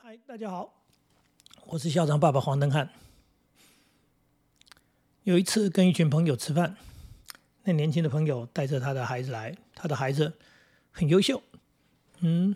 [0.00, 0.72] 嗨，大家好，
[1.66, 2.88] 我是校长爸爸黄登汉。
[5.24, 6.76] 有一次跟一群朋友吃饭，
[7.64, 10.38] 那年轻的朋友带着他的孩子来，他的孩子
[10.92, 11.42] 很优秀，
[12.20, 12.54] 嗯，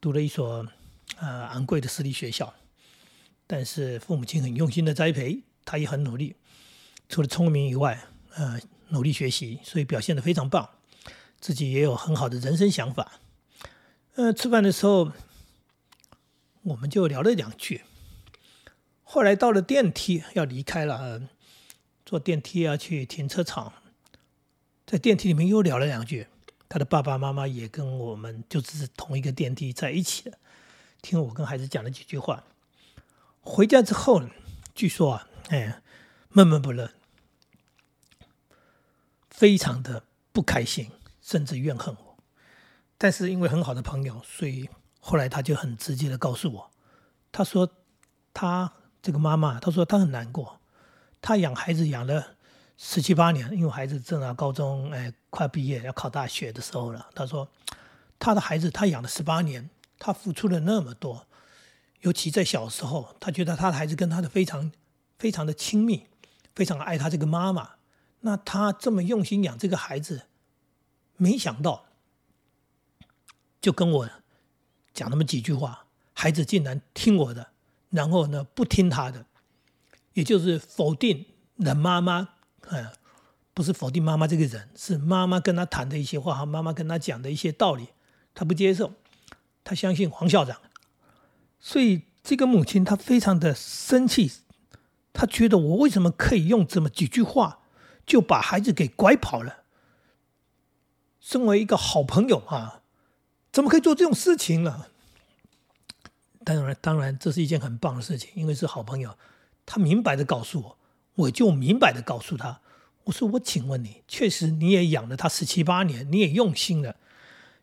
[0.00, 0.66] 读了一所
[1.18, 2.52] 呃昂贵的私立学校，
[3.46, 6.34] 但是父母亲很用心的栽培，他也很努力，
[7.08, 10.68] 除了聪明以外，呃，努力学习，所以表现的非常棒，
[11.38, 13.20] 自己也有很好的人生想法。
[14.16, 15.12] 呃，吃饭的时候。
[16.62, 17.84] 我们就聊了两句，
[19.02, 21.22] 后来到了电梯要离开了，
[22.04, 23.72] 坐电梯要去停车场，
[24.86, 26.26] 在电梯里面又聊了两句。
[26.68, 30.38] 他的爸爸妈妈也跟我们就是同一个电梯在一起的，
[31.00, 32.44] 听我跟孩子讲了几句话。
[33.40, 34.22] 回家之后，
[34.74, 35.80] 据说啊，哎，
[36.28, 36.92] 闷闷不乐，
[39.30, 40.90] 非常的不开心，
[41.22, 42.18] 甚至怨恨我。
[42.98, 44.68] 但是因为很好的朋友，所以。
[45.00, 46.70] 后来他就很直接的告诉我，
[47.32, 47.68] 他说
[48.34, 48.70] 他
[49.02, 50.60] 这个妈妈，他说他很难过，
[51.22, 52.36] 他养孩子养了
[52.76, 57.08] 十七八年，因为孩子正在高中，哎，快毕业要考大学的时候了。
[57.14, 57.48] 他说
[58.18, 61.26] 他的孩子他养了十八年，他付出了那么多，
[62.02, 64.70] 尤其在小时候，他觉得他的孩子跟他的非常
[65.18, 66.08] 非常的亲密，
[66.54, 67.70] 非常爱他这个妈妈。
[68.20, 70.26] 那他这么用心养这个孩子，
[71.16, 71.86] 没想到
[73.62, 74.10] 就跟我。
[75.00, 77.52] 讲那么几句话，孩子竟然听我的，
[77.88, 79.24] 然后呢不听他的，
[80.12, 81.24] 也就是否定
[81.56, 82.34] 了妈妈，
[82.68, 82.86] 嗯，
[83.54, 87.88] 不是否定妈妈这个人，是妈妈跟他谈的一些话和妈妈跟他讲的一些道理，
[88.34, 88.92] 他不接受，
[89.64, 90.60] 他相信黄校长，
[91.58, 94.30] 所以这个母亲她非常的生气，
[95.14, 97.60] 她觉得我为什么可以用这么几句话
[98.04, 99.64] 就把孩子给拐跑了？
[101.18, 102.79] 身为一个好朋友啊，
[103.52, 104.86] 怎么可以做这种事情呢？
[106.44, 109.16] 当然，当然，这是一件很棒的事情，因为是好朋友，
[109.66, 110.78] 他明白的告诉我，
[111.14, 112.60] 我就明白的告诉他，
[113.04, 116.96] 我说我请问你，确实你也养了他十七八年，你也用心了，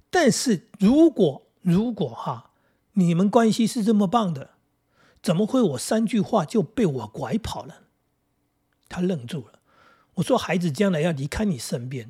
[0.09, 2.51] 但是如果如果哈，
[2.93, 4.51] 你们关系是这么棒的，
[5.21, 7.83] 怎么会我三句话就被我拐跑了？
[8.89, 9.59] 他愣住了。
[10.15, 12.09] 我说孩子将来要离开你身边，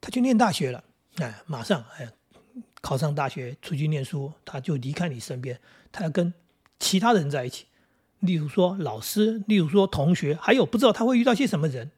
[0.00, 0.84] 他去念大学了，
[1.16, 2.12] 哎，马上哎。
[2.82, 5.60] 考上大学，出去念书，他就离开你身边，
[5.92, 6.32] 他要跟
[6.78, 7.66] 其他人在一起，
[8.20, 11.90] 例如说老师，例如说同学，还有不知道他会遇到些什么人。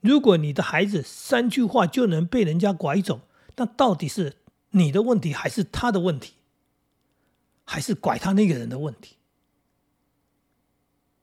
[0.00, 3.22] 如果你的孩子三句话就能被人家拐走，
[3.56, 4.36] 那到底是
[4.70, 6.34] 你的问题，还是他的问题，
[7.64, 9.16] 还是拐他那个人的问题？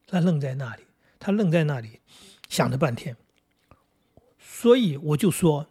[0.05, 0.83] 他愣在那里，
[1.19, 2.01] 他愣在那里，
[2.49, 3.15] 想了半天。
[4.37, 5.67] 所以我就说，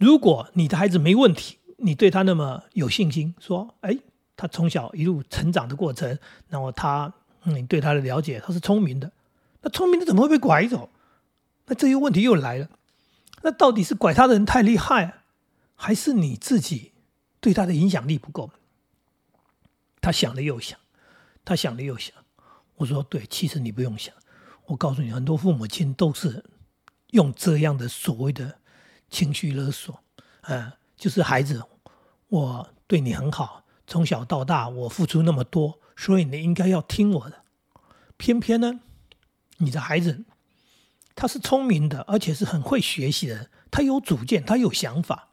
[0.00, 1.58] 如果你的孩子没问题。
[1.82, 3.96] 你对他那么有信心，说，哎，
[4.36, 6.18] 他从小一路成长的过程，
[6.50, 7.10] 然后他，
[7.44, 9.10] 你对他的了解，他是聪明的，
[9.62, 10.90] 那聪明的怎么会被拐走？
[11.64, 12.68] 那这些问题又来了，
[13.40, 15.22] 那到底是拐他的人太厉害，
[15.74, 16.92] 还是你自己
[17.40, 18.50] 对他的影响力不够？
[20.02, 20.78] 他想了又想，
[21.46, 22.14] 他想了又想，
[22.76, 24.14] 我说，对，其实你不用想，
[24.66, 26.44] 我告诉你，很多父母亲都是
[27.12, 28.59] 用这样的所谓的
[29.10, 30.00] 情绪勒索，
[30.42, 30.72] 嗯。
[30.96, 31.62] 就是孩子，
[32.28, 37.36] 我对你很好，从小到大我付出那么多，所以你应该要听我的。
[38.18, 38.80] 偏偏呢，
[39.56, 40.24] 你的孩子
[41.14, 45.30] 他是聪明的，而且是很会学习的，他有主见，他有想法，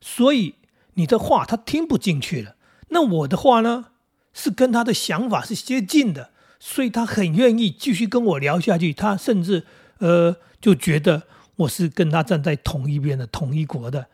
[0.00, 0.54] 所以
[0.94, 2.54] 你的话他听不进去了。
[2.90, 3.86] 那我的话呢，
[4.32, 6.30] 是跟他的想法是接近的，
[6.60, 8.94] 所以他很愿意继续跟我聊下去。
[8.94, 9.66] 他甚至
[9.98, 11.26] 呃就觉得
[11.60, 14.06] 我是跟他站在同一边的，同一国的。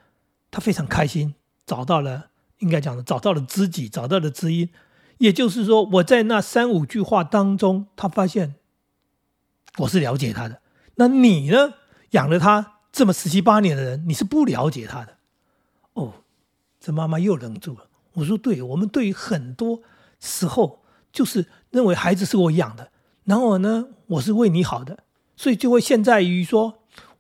[0.51, 1.35] 他非常开心，
[1.67, 4.71] 找到了应该讲的，找到了知己，找到了知音。
[5.19, 8.57] 也就是说，我在那三五句话当中，他发现
[9.79, 10.61] 我是了解他的。
[10.97, 11.75] 那你呢？
[12.11, 15.19] 养了他这么十七八年的人，你是不了解他的。
[15.95, 16.15] 哦，
[16.81, 17.89] 这妈妈又愣住了。
[18.15, 19.83] 我说：对，我们对于很多
[20.19, 20.83] 时候
[21.13, 22.91] 就是认为孩子是我养的，
[23.25, 25.01] 然后呢，我是为你好的，
[25.37, 26.76] 所以就会陷在于说。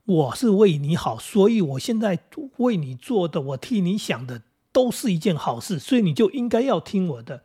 [0.06, 2.18] 我是为你好，所以我现在
[2.58, 4.42] 为你做的，我替你想的，
[4.72, 7.42] 都是一件好事，所以你就应该要听我的。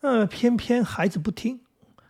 [0.00, 1.60] 呃，偏偏孩子不听。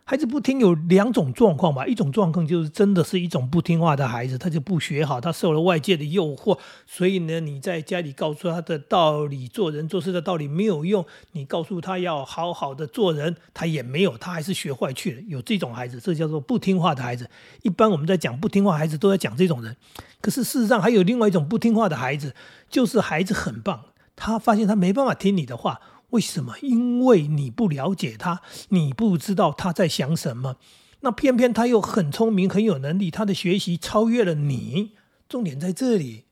[0.09, 6.57] 孩子不听有两种状况吧，一种状况就是真的是一种不听话的孩子，他就不学好，他受了外界的诱惑，
[6.87, 15.21] 所以呢，你在家里告诉他的道理、做人做事的道理没有用，你告诉他要好好的做人，他也没有，他还是学坏去了。
[15.27, 17.29] 有这种孩子，这叫做不听话的孩子。
[17.61, 19.77] 一般我们在讲不听话孩子，都在讲这种人。
[20.21, 22.33] 可是事实上还有另外一种不听话的孩子，
[22.67, 23.85] 就是孩子很棒，
[24.15, 25.79] 他发现他没办法听你的话。
[26.11, 26.55] 为什么？
[26.61, 30.57] 因为你不了解他，你不知道他在想什么。
[31.01, 34.91] 那偏偏他又很聪明，很有能力，他的学习超越了你。
[35.29, 36.25] 重点在这里，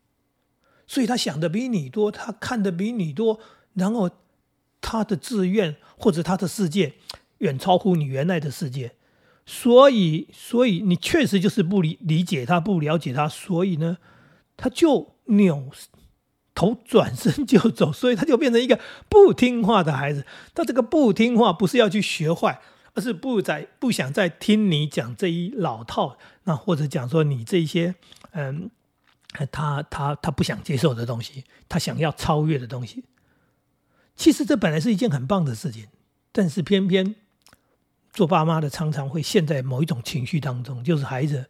[0.88, 3.40] 所以他想的比你多，他看的比你多，
[3.76, 4.10] 然后
[4.82, 6.96] 他的志愿或者他的世界
[7.38, 8.96] 远超乎你原来的世界。
[9.46, 14.00] 所以，所以你确实就是不理理解他，不了解他，所以呢，
[14.58, 15.70] 他就扭。
[16.58, 20.26] 头转身就走，所以他就变成一个不听话的孩子。
[20.56, 22.60] 他这个不听话不是要去学坏，
[22.96, 27.94] 而是不再不想再听你讲这一老套，那或者讲说你这些
[28.32, 28.72] 嗯，
[29.52, 33.04] 他他他不想接受的东西，他想要超越的东西。
[34.16, 35.86] 其实这本来是一件很棒的事情，
[36.32, 37.14] 但是偏偏
[38.12, 41.46] 做爸妈的常常会陷在某一种情绪当中，就是孩子，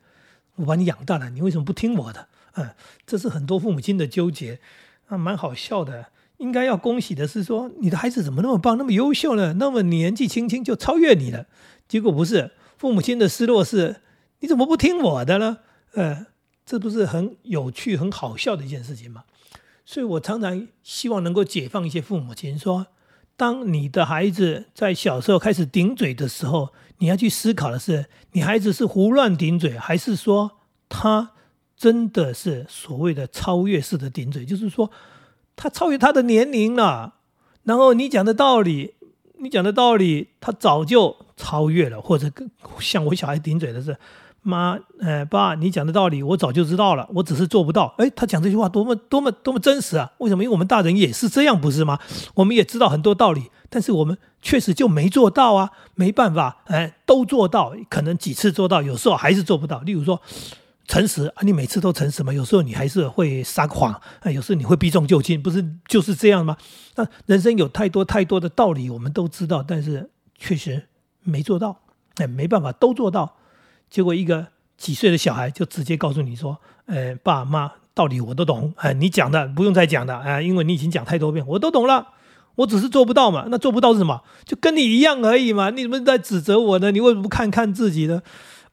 [0.55, 2.27] 我把你养大了，你为什么不听我的？
[2.55, 2.75] 嗯，
[3.05, 4.59] 这是很多父母亲的纠结。
[5.07, 6.07] 啊，蛮好笑的。
[6.37, 9.53] 应该要恭喜的是，说你的孩子怎么那么棒，那么优秀呢？
[9.53, 11.47] 那么年纪轻轻就超越你了。
[11.87, 14.01] 结果不是，父母亲的失落是，
[14.41, 15.57] 你怎么不听我的呢？
[15.93, 16.27] 呃，
[16.63, 19.23] 这不是很有趣、很好笑的一件事情吗？
[19.83, 22.85] 所以我常常希望能够解放一些父母亲，说，
[23.35, 26.69] 当你的孩子在小时候开始顶嘴的时候，
[26.99, 30.51] 你要去思考的是，你孩子是胡乱顶嘴，还是说
[30.87, 31.31] 他？
[31.77, 34.89] 真的是所谓的超越式的顶嘴，就是说
[35.55, 37.13] 他超越他的年龄了，
[37.63, 38.95] 然后你讲的道理，
[39.37, 43.95] 你讲的道理，他早就超越了，或者跟像我小孩顶嘴的是，
[44.41, 47.93] 妈，呃，爸，你讲的道理我早就知道了，我只是做不到。
[47.99, 50.11] 哎，他讲这句话多么多么多么真实啊！
[50.17, 50.43] 为什么？
[50.43, 51.99] 因为我们大人也是这样，不是吗？
[52.33, 59.81] 我们也知道很多道理，但是我们确实就没做到啊，没办法，哎，都做到，可能几次做到，有时候还是做不到。
[59.81, 60.19] 例如说。
[60.87, 62.31] 诚实啊，你每次都诚实吗？
[62.31, 63.91] 有时候你还是会撒谎
[64.21, 66.55] 啊，有时候你会避重就轻，不是就是这样吗？
[66.95, 70.87] 那人生有太多太多的道理，我们都知道，但是确实
[71.23, 71.81] 没做到，
[72.15, 73.35] 哎，没办法都做到。
[73.89, 74.47] 结果一个
[74.77, 76.57] 几岁的小孩就直接告诉你说
[76.87, 82.07] ：“呃，爸妈道理我都懂，哎，你讲的不用再讲的，啊，因为你已经讲太多遍，我都懂了，
[82.55, 83.47] 我只是做不到嘛。
[83.49, 84.23] 那做不到是什么？
[84.45, 85.69] 就跟你一样而已嘛。
[85.69, 86.91] 你怎么在指责我呢？
[86.91, 88.21] 你为什么不看看自己呢？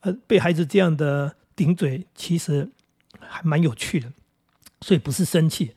[0.02, 2.68] 呃，被孩子这样的。”顶嘴其实
[3.20, 4.08] 还蛮有趣的，
[4.80, 5.72] 所以不是生气，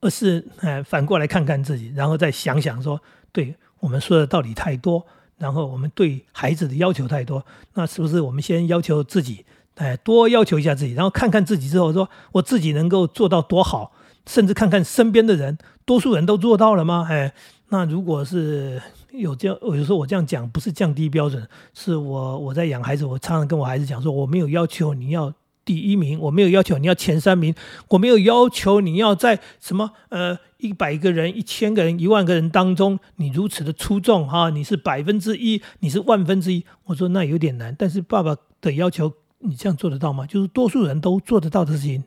[0.00, 3.00] 而是呃反过来看看自己，然后再想想说，
[3.32, 5.06] 对我们说的道理太多，
[5.38, 7.44] 然后我们对孩子的要求太多，
[7.74, 9.44] 那是不是我们先要求自己，
[9.76, 13.92] 哎多要求一下自己，然后看看自己之后，说我自己能够做到多好，
[14.26, 17.06] 甚至看看身边的人，多数人都做到了吗？
[17.10, 17.32] 哎，
[17.68, 18.82] 那如果是。
[19.12, 25.32] 有这样，有时候我这样讲不是降低标准，是我我在养孩子，我常常跟我孩子讲说，我没有要求你要
[25.64, 27.54] 第一名，我没有要求你要前三名，
[27.88, 36.64] 我没有要求你要在什么呃一百个人、一千个人、一万个人当中，你如此的出众哈，你是百分之一，你是万分之一。
[36.84, 40.26] 我说那有点难，但是爸爸的要求你这样做得到吗？
[40.26, 42.04] 就是多数人都做得到的事情，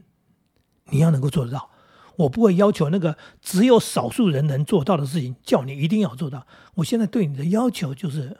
[0.89, 1.69] 你要能够做得到。
[2.15, 6.45] 我不会要求那个只有少数人能做到的事情，叫你一定要做到。
[6.75, 8.38] 我现在对你的要求就是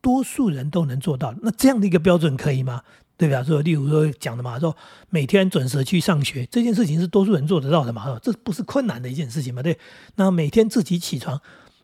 [0.00, 1.34] 多数人都能做到。
[1.42, 2.82] 那这样的一个标准可以吗？
[3.16, 3.44] 对吧？
[3.44, 4.76] 说，例如说讲的嘛，说
[5.08, 8.18] 每天准时去上学这件事情是多数人做得到的嘛？
[8.20, 9.62] 这不是困难的一件事情嘛？
[9.62, 9.78] 对。
[10.16, 11.40] 那每天自己起床，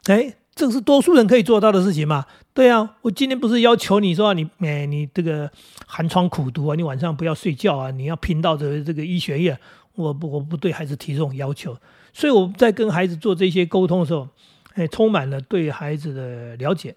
[0.07, 2.27] 哎，这是多数人可以做到的事情嘛？
[2.53, 2.97] 对啊。
[3.03, 5.49] 我今天不是要求你说你，哎，你这个
[5.87, 9.57] 寒窗苦读啊，你晚上不要睡觉啊，你要拼到这这个医学院。
[10.01, 11.77] 我不，我不对孩子提这种要求，
[12.13, 14.29] 所以我在跟孩子做这些沟通的时候，
[14.75, 16.95] 哎，充满了对孩子的了解。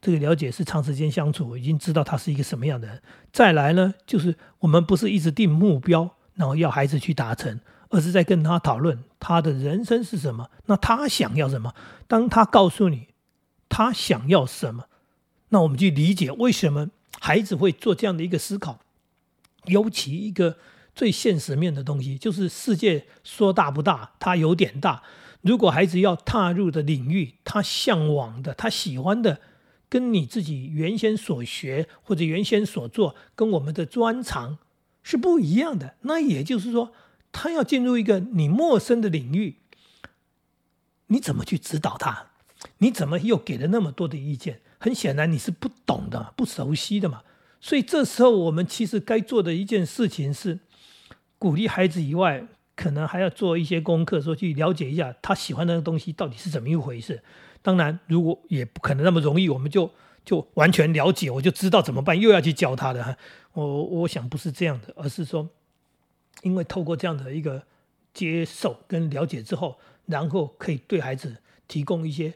[0.00, 3.02] 这个了解是长时间相处，我已经知道他是一个什么样的人。
[3.32, 7.58] 再来呢，就是我们不是一直定目标，然后要孩子去达成，
[7.88, 11.74] 而是在跟他讨论他的人生是什么，那他想要什么。
[12.06, 13.08] 当他告诉你
[13.68, 14.84] 他想要什么，
[15.48, 18.78] 那我们去理解为什么孩子会做这样的一个思考，
[19.64, 20.56] 尤其一个。
[20.96, 25.02] 最现实面的东西就是世界说大不大，它有点大。
[25.42, 29.38] 如果孩子要踏入的领域，他向往的、他喜欢的，
[29.90, 34.58] 跟你自己原先所学或者原先所做，跟我们的专长
[35.02, 35.96] 是不一样的。
[36.00, 36.92] 那也就是说，
[37.30, 39.56] 他要进入一个你陌生的领域，
[41.08, 42.30] 你怎么去指导他？
[42.78, 44.62] 你怎么又给了那么多的意见？
[44.78, 47.22] 很显然你是不懂的、不熟悉的嘛。
[47.60, 50.60] 所以这时候我们其实该做的一件事情是。
[51.38, 57.22] 鼓励孩子以外，可能还要做一些功课，说去了解一下他喜欢那个东西到底是怎么一回事。
[57.62, 59.90] 当然，如果也不可能那么容易，我们就
[60.24, 63.16] 就完全了解，我就知道怎么办，又要去教他的。
[63.54, 65.48] 我我想不是这样的，而是说，
[66.42, 67.62] 因为透过这样的一个
[68.12, 72.34] 接受跟了解之后，然后可以对孩子提供一些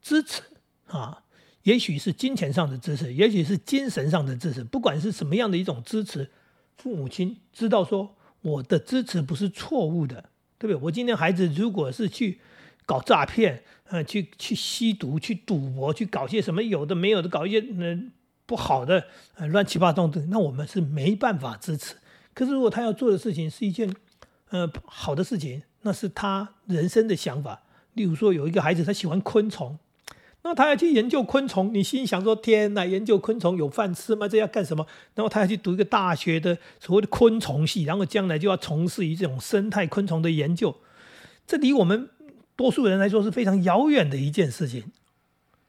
[0.00, 0.42] 支持
[0.88, 1.22] 啊，
[1.62, 6.30] 也许是金钱上的支持，也许是精神上的支持，不管是什么样的一种支持，
[6.76, 10.24] 父母亲知道说我的支持不是错误的，
[10.58, 10.84] 对不对？
[10.84, 12.40] 我今天孩子如果是去
[12.84, 18.12] 搞诈骗，呃，去去吸毒、去赌博、去搞些什么有的没有的，搞一些嗯
[18.44, 19.06] 不好的
[19.36, 21.94] 呃乱七八糟的，那我们是没办法支持。
[22.34, 23.94] 可是如果他要做的事情是一件
[24.50, 27.62] 呃好的事情，那是他人生的想法。
[27.94, 29.78] 例如说，有一个孩子他喜欢昆虫，
[30.44, 34.26] 那他要去研究昆虫，你心想说：天哪，研究昆虫有饭吃吗？
[34.26, 34.84] 这要干什么？
[35.14, 40.74] 然后他要去读一个大学的所谓的昆虫系，然后将来就要从事于这种生态昆虫的研究，
[41.46, 42.10] 这离我们
[42.56, 44.84] 多数人来说是非常遥远的一件事情。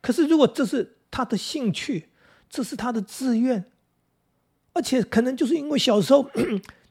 [0.01, 2.09] 可是如果这是他的兴趣，
[2.49, 3.65] 这是他的志愿，
[4.73, 6.29] 而且可能就是因为小时候。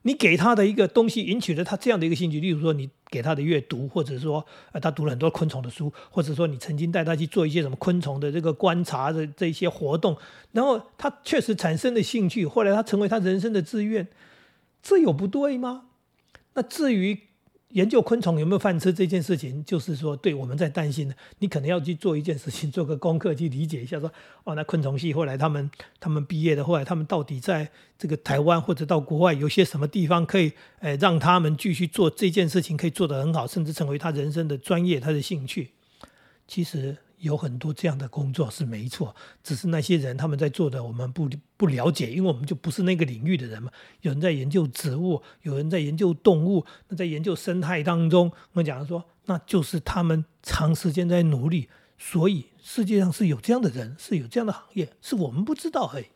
[0.03, 10.17] 你给他的一个东西引起了他这样的一个兴趣，例如说你给他的阅读，或者说呃他读了很多昆虫的书，或者说你曾经带他去做一些什么昆虫的这个观察的这些活动，
[10.53, 14.09] 然后他确实产生了兴趣，后来他成为他人生的志愿，
[14.83, 15.85] 这有不对吗？
[16.55, 17.19] 那至于。
[17.73, 24.13] 研究昆虫有没有饭吃这件事情，就是说，对我们在担心的，你可能要去做一件事情，做个功课去理解一下，说，
[24.45, 35.71] 哦，那昆虫系后来他们他们毕业的，后来他们到底在这个台湾或者到国外有些什么地方可以，呃，让他们继续做这件事情，可以做得很好，甚至成为他人生的专业，他的兴趣，
[36.47, 36.97] 其实。
[37.23, 39.15] 有很多这样的工作是没错，
[39.45, 43.71] 只是那些人他们在做的我们不不了解，因为我们就不是那个领域的人嘛。
[44.01, 56.07] 有人在研究植物，有人在研究动物，那在研究生态当中，我们讲说，那就是他们长时间在努力，所以世界上是有这样的人，是有这样的行业，是我们不知道而已。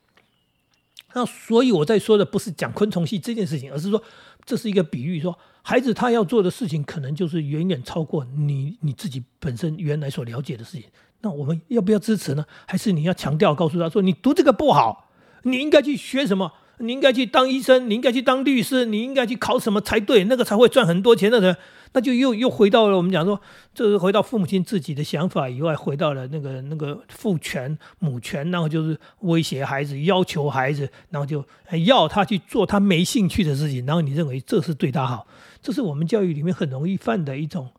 [1.14, 4.02] 那所以我在说的不是讲昆虫系这件事情，而是说
[4.46, 5.38] 这是一个比喻，说。
[5.68, 10.84] 孩子他要做的事情，可能就是远远超过你你自己本身原来所了解的事情。
[11.22, 12.46] 那我们要不要支持呢？
[12.68, 15.10] 还是你要强调告诉他说，你读这个不好，
[15.42, 16.52] 你应该去学什么？
[16.78, 20.25] 你应该去当医生，你应该去当律师，你应该去考什么才对？
[20.25, 21.56] 那个才会赚很多钱的人，
[21.92, 23.40] 那就又又回到了我们讲说，
[23.75, 31.42] 这是回到父母亲自己的想法以外，回到了那个那个父权母权，然后就是威胁孩子，要求孩子，然后就
[31.87, 35.26] 要他去做他没兴趣的事情，然后你认为这是对他好，
[35.62, 37.71] 这是我们教育里面很容易犯的一种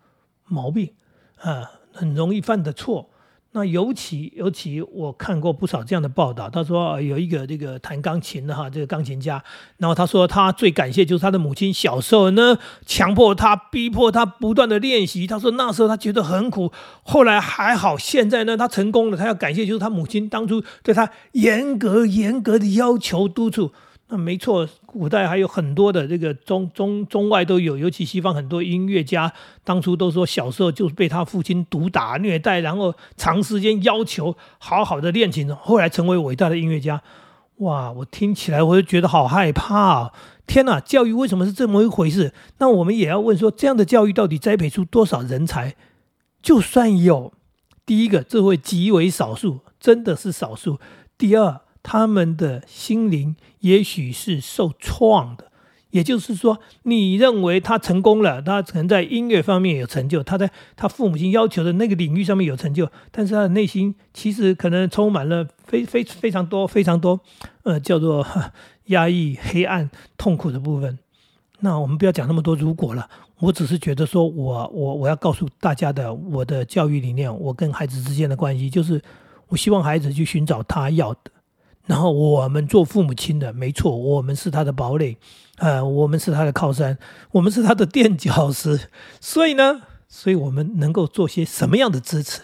[0.46, 0.92] 毛病
[1.40, 3.12] 啊，很容易犯的错。
[3.58, 6.48] 那尤其尤其，我看过不少这样的报道。
[6.48, 9.44] 他说有一个这个弹钢琴的哈，这个钢琴家，
[9.78, 15.26] 然后他说他最感谢就是他的母亲小时候呢，强迫他、逼迫他不断的练习。
[15.26, 16.72] 他说那时候他觉得很苦，
[17.02, 19.18] 后来还好，现在呢他成功了。
[19.18, 23.72] 他要感谢就是他母亲当初对他严格严格的要求督促。
[24.10, 29.34] 那没错，古代还有很多的这个中中中外都有，尤其西方很多音乐家，
[29.66, 37.02] 当初都说小时候就是被他父亲毒打虐待，然后长时间要求好好的练琴，后来成为伟大的音乐家。
[37.58, 40.14] 哇，我听起来我就觉得好害怕啊！
[40.46, 42.32] 天哪，教育为什么是这么一回事？
[42.60, 45.76] 那我们也要问说，这样的教育到底栽培出多少人才？
[46.42, 47.34] 就算有，
[47.86, 50.80] 第一个这会极为少数，真的是少数。
[51.18, 51.60] 第二。
[51.84, 55.52] 他们的心灵也许是受创的，
[55.92, 67.20] 也就是说，你认为他成功了，他可能在音乐方面有成就，他在他父母亲要求的那个领域上面有成就，但是他的内心其实可能充满了非非非常多非常多，
[67.64, 68.26] 呃，叫做
[68.88, 71.00] 压抑、黑暗、痛苦的部分。
[71.62, 79.02] 那我们不要讲那么多如果了，我只是觉得说，我我我要告诉大家的，我的教育理念，我跟孩子之间的关系，就是
[79.48, 81.32] 我希望孩子去寻找他要的。
[81.88, 85.18] 然后我们做父母亲的，没错，我们是他的堡垒，
[85.56, 86.98] 呃，我们是他的靠山，
[87.32, 88.78] 我们是他的垫脚石。
[89.22, 92.42] 所以呢，所以我们能够做些什么样的支持？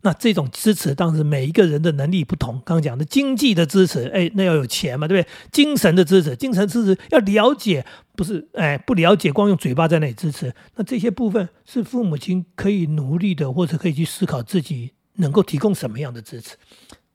[0.00, 2.54] 那这种支持，当时每一个人的能力不同。
[2.64, 5.30] 刚刚讲的经济的支持，哎，那要有钱嘛，对不对？
[5.52, 7.84] 精神的支持，精神支持要了解，
[8.16, 10.54] 不是哎不了解，光用嘴巴在那里支持。
[10.76, 16.56] 那这些部分是父母亲可以努力的，或者可以去思考自己能够提供什么样的支持。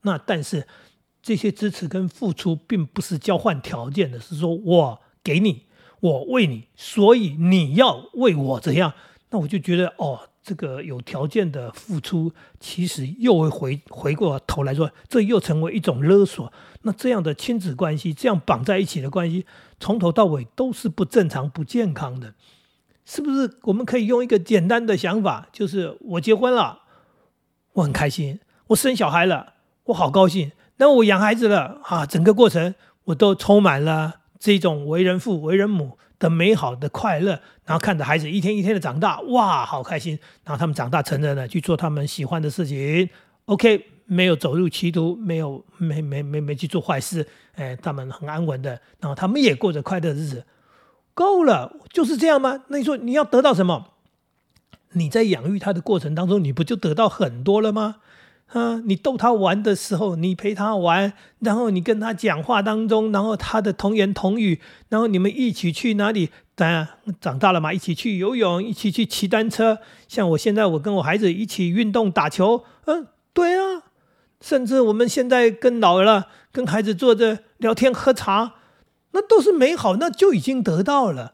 [0.02, 0.64] 那但是。
[1.22, 5.66] 这些支持跟付出并不是交换条件的，是说我给你，
[6.00, 8.92] 我为你，所以你要为我怎样？
[9.30, 16.52] 那我就觉得哦，这个有条件的付出，其实又会回回过头来说，这又成为一种勒索。
[16.82, 19.46] 那这样的亲子关系，这样绑在一起的关系，
[19.78, 22.34] 从头到尾都是不正常、不健康的，
[23.06, 23.58] 是不是？
[23.62, 26.80] 我们可以用一个简单的想法，就是我结婚了，
[27.74, 30.50] 我很开心；我生小孩了，我好高兴。
[30.76, 32.74] 那我养孩子了啊，整个过程
[33.04, 40.18] 我都充满了这种为人父、为人母的美好的快乐，然后看着孩子一天一天的长大，哇，好开心！
[40.44, 43.08] 然后他们长大成人了，去做他们喜欢的事情
[43.46, 50.44] ，OK，没有走入歧途，没有没没没没去做坏事，哎，他们很安稳的，然后他们也过着快乐日子，
[51.14, 52.64] 够了，就是这样吗？
[52.68, 53.88] 那你说你要得到什么？
[54.94, 57.96] 你在养育他的过程当中，你不就得到很多了吗？
[58.52, 66.30] 啊，你逗他玩的时候，你陪他玩，然后你跟他讲话当中，然后他的童言童语，然后你们一起去哪里？
[66.54, 66.86] 当然
[67.18, 69.78] 长大了嘛，一起去游泳，一起去骑单车。
[70.06, 73.84] 像我现在，我跟我孩子一起运动打球，嗯，对啊，
[74.40, 78.56] 甚至我们现在更老了，跟孩子坐着聊天喝茶，
[79.12, 81.32] 那都是美好，那就已经得到了。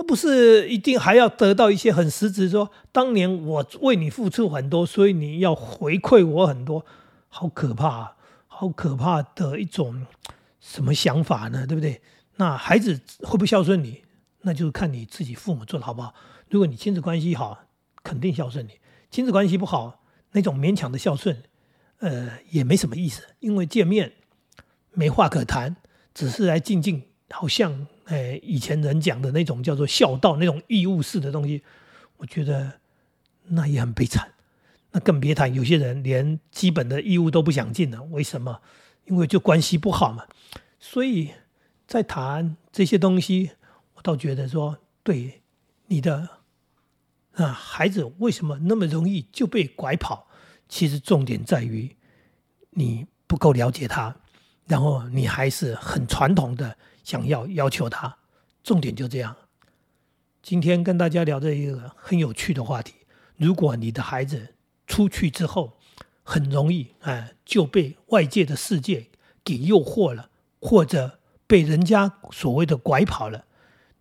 [0.00, 6.86] 而不是一定还要得到一些很实质，说当年我为你付出很多，所以你要回馈我很多，
[7.28, 8.16] 好可怕，
[8.46, 10.06] 好可怕的一种
[10.58, 11.66] 什么想法呢？
[11.66, 12.00] 对不对？
[12.36, 14.02] 那孩子会不会孝顺你，
[14.40, 16.14] 那就是看你自己父母做的好不好。
[16.48, 17.66] 如果你亲子关系好，
[18.02, 18.70] 肯定孝顺你；
[19.10, 20.02] 亲子关系不好，
[20.32, 21.42] 那种勉强的孝顺，
[21.98, 24.14] 呃，也没什么意思，因为见面
[24.92, 25.76] 没话可谈，
[26.14, 27.86] 只是来静静，好像。
[28.10, 31.62] 哎，以前人讲的那种叫做孝道，那种义务式的东西，
[32.16, 32.80] 我觉得
[33.44, 34.32] 那也很悲惨。
[34.90, 38.02] 那更别谈有些人连基本的义务都不想尽了。
[38.04, 38.60] 为什么？
[39.04, 40.26] 因为就关系不好嘛。
[40.80, 41.30] 所以
[41.86, 43.52] 在谈这些东西，
[43.94, 45.42] 我倒觉得说，对
[45.86, 46.28] 你的
[47.34, 50.26] 啊孩子为什么那么容易就被拐跑？
[50.68, 51.94] 其实重点在于
[52.70, 54.16] 你不够了解他，
[54.70, 56.76] 然后你还是很传统的。
[57.02, 58.18] 想要要求他，
[58.62, 59.34] 重点就这样。
[60.42, 62.94] 今天跟大家聊这一个很有趣的话题。
[63.36, 64.54] 如果你的孩子
[64.86, 65.72] 出去之后，
[66.22, 69.06] 很容易哎就被外界的世界
[69.42, 73.46] 给诱惑了，或者被人家所谓的拐跑了，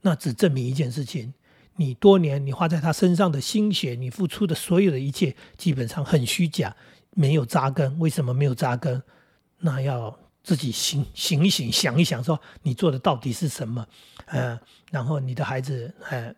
[0.01, 1.33] 那只证明一件事情：
[1.77, 6.75] 你多年你花在他身上的心血，你付出的所有的一切，基本上很虚假，
[7.11, 7.97] 没有扎根。
[7.97, 9.01] 为什么没有扎根？
[9.59, 10.19] 那要。
[10.49, 13.87] 自己醒醒一醒，想一想，说你做的到底是什么？
[14.25, 14.59] 呃，
[14.89, 16.33] 然后你的孩子，呃，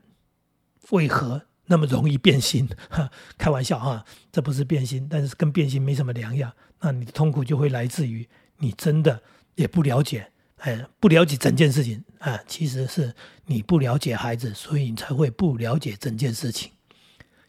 [0.89, 2.67] 为何那么容易变心？
[2.89, 6.51] 哈 开玩笑哈，这不是变心，但是跟变心没什么两样。
[6.81, 9.23] 那你的痛苦就会来自于你真的
[9.55, 12.37] 也不了解，哎，不了解整件事情啊。
[12.45, 16.69] 其实是你不了解孩子，所以你才会不了解整件事情。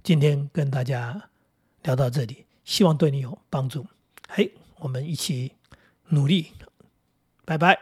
[0.05, 1.21] 今天跟大家
[1.83, 3.85] 聊到这里，希望对你有帮助。
[4.29, 5.51] 嘿，我们一起。
[6.13, 6.53] 努力，
[7.47, 7.79] 拜拜。